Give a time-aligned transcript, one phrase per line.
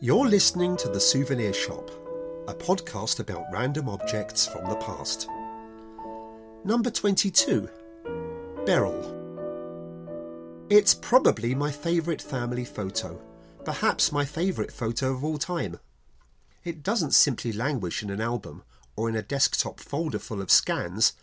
[0.00, 1.90] You're listening to The Souvenir Shop,
[2.46, 5.28] a podcast about random objects from the past.
[6.64, 7.68] Number 22
[8.64, 9.16] Beryl.
[10.70, 13.20] It's probably my favourite family photo,
[13.64, 15.80] perhaps my favourite photo of all time.
[16.62, 18.62] It doesn't simply languish in an album
[18.94, 21.14] or in a desktop folder full of scans.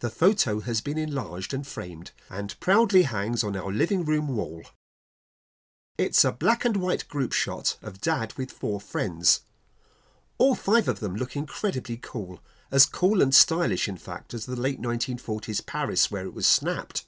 [0.00, 4.64] The photo has been enlarged and framed and proudly hangs on our living room wall.
[5.98, 9.40] It's a black and white group shot of Dad with four friends.
[10.38, 12.40] All five of them look incredibly cool,
[12.70, 17.04] as cool and stylish, in fact, as the late 1940s Paris where it was snapped.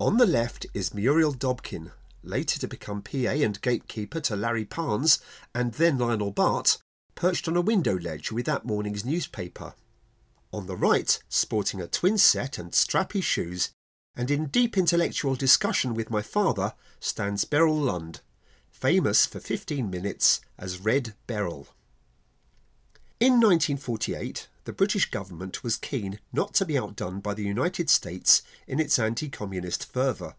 [0.00, 1.92] On the left is Muriel Dobkin,
[2.24, 5.20] later to become PA and gatekeeper to Larry Parnes
[5.54, 6.78] and then Lionel Bart,
[7.14, 9.74] perched on a window ledge with that morning's newspaper.
[10.52, 13.70] On the right, sporting a twin set and strappy shoes,
[14.20, 18.20] and in deep intellectual discussion with my father, stands Beryl Lund,
[18.70, 21.68] famous for 15 minutes as Red Beryl.
[23.18, 28.42] In 1948, the British government was keen not to be outdone by the United States
[28.66, 30.34] in its anti communist fervour.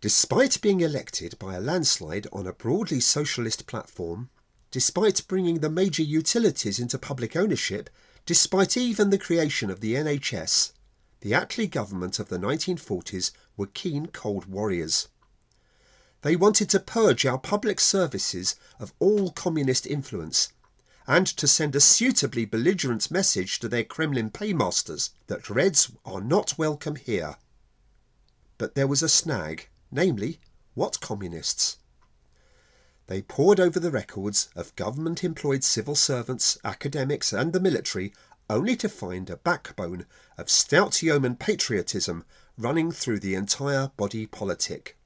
[0.00, 4.30] Despite being elected by a landslide on a broadly socialist platform,
[4.72, 7.88] despite bringing the major utilities into public ownership,
[8.26, 10.72] despite even the creation of the NHS,
[11.20, 15.08] the Attlee government of the 1940s were keen Cold Warriors.
[16.22, 20.52] They wanted to purge our public services of all communist influence
[21.06, 26.58] and to send a suitably belligerent message to their Kremlin paymasters that Reds are not
[26.58, 27.36] welcome here.
[28.58, 30.40] But there was a snag, namely,
[30.74, 31.78] what communists?
[33.08, 38.12] They pored over the records of government employed civil servants, academics, and the military
[38.50, 40.04] only to find a backbone
[40.36, 42.24] of stout yeoman patriotism
[42.58, 44.98] running through the entire body politic.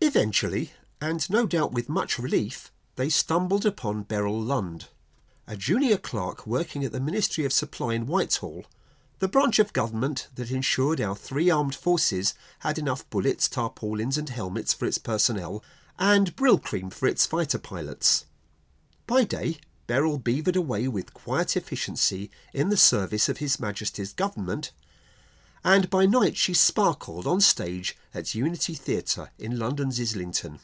[0.00, 4.88] Eventually, and no doubt with much relief, they stumbled upon Beryl Lund,
[5.46, 8.64] a junior clerk working at the Ministry of Supply in Whitehall,
[9.20, 14.28] the branch of government that ensured our three armed forces had enough bullets, tarpaulins, and
[14.28, 15.62] helmets for its personnel,
[16.00, 18.26] and Brylcreem for its fighter pilots.
[19.06, 24.72] By day, Beryl beavered away with quiet efficiency in the service of His Majesty's government,
[25.62, 30.60] and by night she sparkled on stage at Unity Theatre in London's Islington.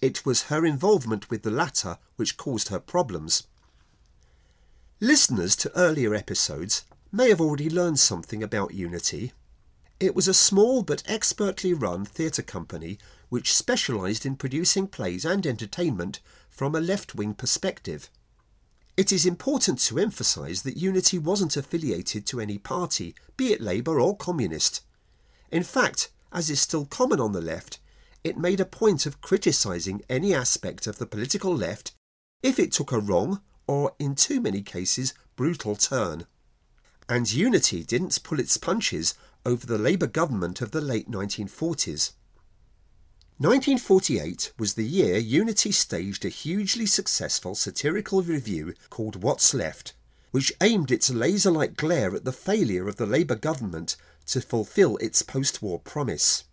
[0.00, 3.46] It was her involvement with the latter which caused her problems.
[5.00, 9.32] Listeners to earlier episodes may have already learned something about Unity.
[10.00, 12.98] It was a small but expertly run theatre company
[13.28, 18.08] which specialised in producing plays and entertainment from a left wing perspective.
[18.96, 24.00] It is important to emphasise that Unity wasn't affiliated to any party, be it Labour
[24.00, 24.82] or Communist.
[25.50, 27.78] In fact, as is still common on the left,
[28.22, 31.92] it made a point of criticising any aspect of the political left
[32.42, 36.26] if it took a wrong, or in too many cases, brutal turn.
[37.08, 39.14] And Unity didn't pull its punches
[39.44, 42.12] over the Labour government of the late 1940s.
[43.38, 49.94] 1948 was the year Unity staged a hugely successful satirical revue called What's Left,
[50.32, 54.96] which aimed its laser like glare at the failure of the Labour government to fulfil
[54.96, 56.44] its post war promise.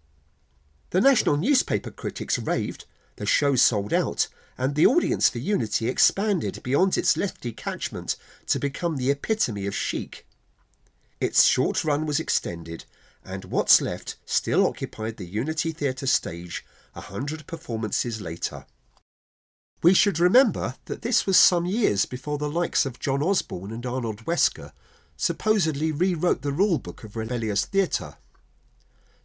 [0.91, 2.85] The national newspaper critics raved,
[3.16, 8.16] the show sold out, and the audience for Unity expanded beyond its lefty catchment
[8.47, 10.25] to become the epitome of chic.
[11.19, 12.85] Its short run was extended,
[13.23, 18.65] and What's Left still occupied the Unity Theatre stage a hundred performances later.
[19.81, 23.85] We should remember that this was some years before the likes of John Osborne and
[23.85, 24.71] Arnold Wesker
[25.17, 28.15] supposedly rewrote the rule book of rebellious theatre.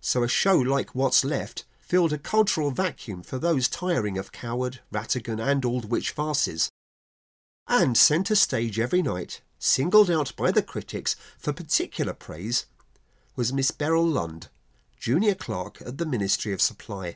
[0.00, 4.80] So a show like What's Left filled a cultural vacuum for those tiring of Coward,
[4.92, 6.70] Rattigan, and Aldwych farces,
[7.66, 12.64] and centre stage every night, singled out by the critics for particular praise,
[13.36, 14.48] was Miss Beryl Lund,
[14.98, 17.14] junior clerk at the Ministry of Supply.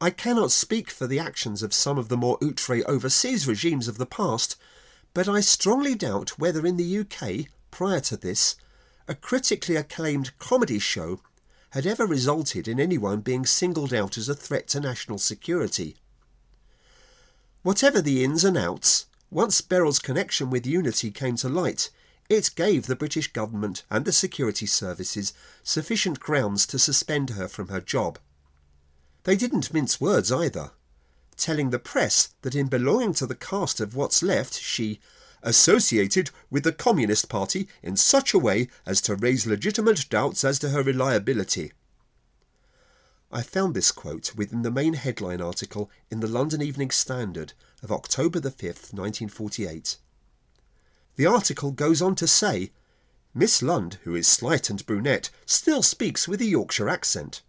[0.00, 3.98] I cannot speak for the actions of some of the more outre overseas regimes of
[3.98, 4.56] the past,
[5.14, 8.56] but I strongly doubt whether in the UK, prior to this,
[9.06, 11.20] a critically acclaimed comedy show
[11.70, 15.96] had ever resulted in anyone being singled out as a threat to national security.
[17.62, 21.90] Whatever the ins and outs, once Beryl's connection with Unity came to light,
[22.28, 25.32] it gave the British government and the security services
[25.62, 28.18] sufficient grounds to suspend her from her job.
[29.24, 30.70] They didn't mince words either,
[31.36, 35.00] telling the press that in belonging to the cast of What's Left, she
[35.42, 40.58] associated with the Communist Party in such a way as to raise legitimate doubts as
[40.60, 41.72] to her reliability.
[43.32, 47.90] I found this quote within the main headline article in the London Evening Standard of
[47.90, 49.96] October the 5th, 1948.
[51.16, 52.70] The article goes on to say
[53.34, 57.42] Miss Lund, who is slight and brunette, still speaks with a Yorkshire accent.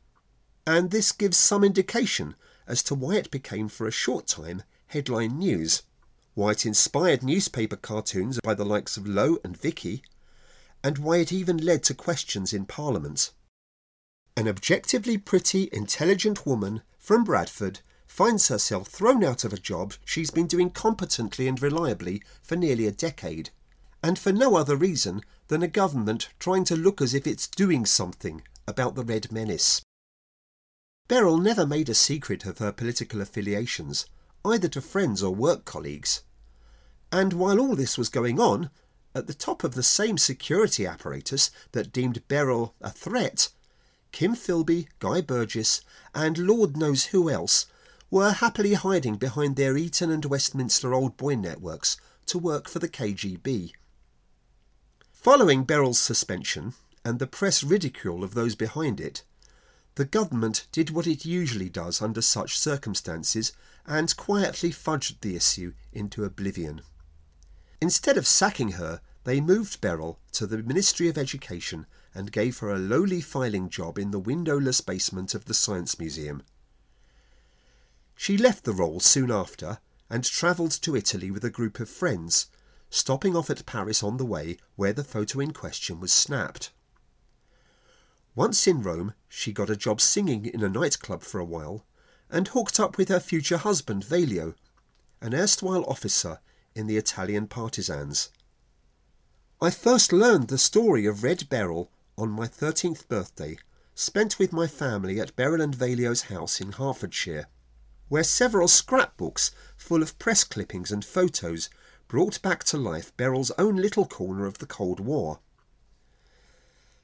[0.66, 2.36] And this gives some indication
[2.66, 5.84] as to why it became for a short time headline news,
[6.34, 10.02] why it inspired newspaper cartoons by the likes of Low and Vicky,
[10.84, 13.32] and why it even led to questions in Parliament.
[14.38, 20.30] An objectively pretty, intelligent woman from Bradford finds herself thrown out of a job she's
[20.30, 23.50] been doing competently and reliably for nearly a decade,
[24.04, 27.84] and for no other reason than a government trying to look as if it's doing
[27.84, 29.82] something about the Red Menace.
[31.08, 34.06] Beryl never made a secret of her political affiliations,
[34.46, 36.22] either to friends or work colleagues.
[37.12, 38.70] And while all this was going on,
[39.16, 43.50] at the top of the same security apparatus that deemed Beryl a threat,
[44.18, 45.82] Kim Philby, Guy Burgess,
[46.16, 47.68] and Lord knows who else
[48.10, 52.90] were happily hiding behind their Eton and Westminster Old Boy networks to work for the
[52.90, 53.74] KGB.
[55.14, 56.74] Following Beryl's suspension
[57.06, 59.22] and the press ridicule of those behind it,
[59.94, 63.52] the government did what it usually does under such circumstances
[63.86, 66.82] and quietly fudged the issue into oblivion.
[67.80, 71.86] Instead of sacking her, they moved Beryl to the Ministry of Education
[72.18, 76.42] and gave her a lowly filing job in the windowless basement of the Science Museum.
[78.16, 79.78] She left the role soon after
[80.10, 82.48] and travelled to Italy with a group of friends,
[82.90, 86.72] stopping off at Paris on the way where the photo in question was snapped.
[88.34, 91.86] Once in Rome, she got a job singing in a nightclub for a while
[92.32, 94.56] and hooked up with her future husband, Velio,
[95.22, 96.40] an erstwhile officer
[96.74, 98.30] in the Italian partisans.
[99.62, 103.58] I first learned the story of Red Beryl on my 13th birthday,
[103.94, 107.48] spent with my family at Beryl and Velio's house in Hertfordshire,
[108.10, 111.70] where several scrapbooks full of press clippings and photos
[112.08, 115.40] brought back to life Beryl's own little corner of the Cold War.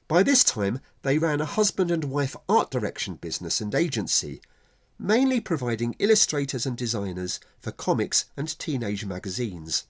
[0.08, 4.40] By this time, they ran a husband and wife art direction business and agency,
[4.98, 9.86] mainly providing illustrators and designers for comics and teenage magazines.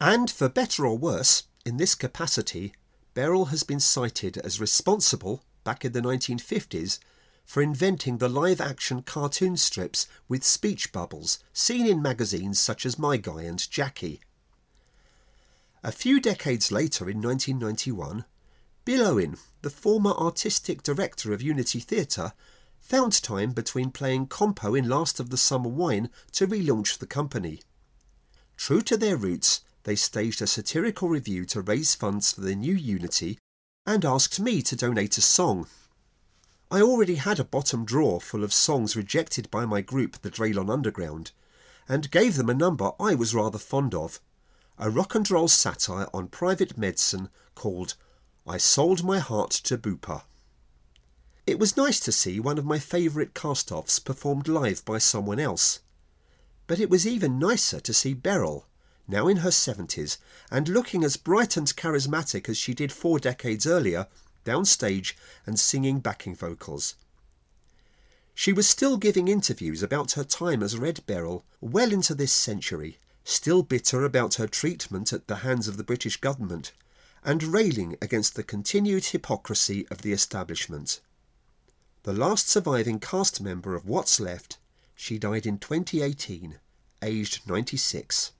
[0.00, 2.72] And for better or worse, in this capacity,
[3.16, 6.98] Beryl has been cited as responsible, back in the 1950s,
[7.46, 12.98] for inventing the live action cartoon strips with speech bubbles seen in magazines such as
[12.98, 14.20] My Guy and Jackie.
[15.82, 18.26] A few decades later, in 1991,
[18.84, 22.34] Bill Owen, the former artistic director of Unity Theatre,
[22.78, 27.62] found time between playing Compo in Last of the Summer Wine to relaunch the company.
[28.58, 32.74] True to their roots, they staged a satirical revue to raise funds for the new
[32.74, 33.38] Unity
[33.86, 35.68] and asked me to donate a song.
[36.72, 40.68] I already had a bottom drawer full of songs rejected by my group, the Draylon
[40.68, 41.30] Underground,
[41.88, 44.20] and gave them a number I was rather fond of
[44.76, 47.94] a rock and roll satire on private medicine called
[48.44, 50.22] I sold my heart to Bupa.
[51.46, 55.38] It was nice to see one of my favourite cast offs performed live by someone
[55.38, 55.78] else.
[56.66, 58.66] But it was even nicer to see Beryl,
[59.08, 60.18] now in her 70s,
[60.50, 64.06] and looking as bright and charismatic as she did four decades earlier,
[64.44, 65.14] downstage
[65.44, 66.94] and singing backing vocals.
[68.34, 72.98] She was still giving interviews about her time as Red Beryl well into this century,
[73.24, 76.72] still bitter about her treatment at the hands of the British government,
[77.24, 81.00] and railing against the continued hypocrisy of the establishment.
[82.04, 84.58] The last surviving cast member of What's Left,
[84.94, 86.60] she died in 2018,
[87.02, 88.32] aged 96.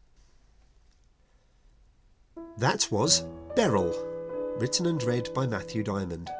[2.59, 3.95] That was Beryl,
[4.59, 6.31] written and read by Matthew Diamond.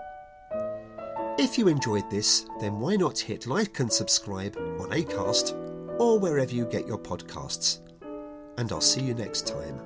[1.39, 5.55] If you enjoyed this, then why not hit like and subscribe on Acast
[6.01, 7.81] or wherever you get your podcasts.
[8.57, 9.79] And I'll see you next time.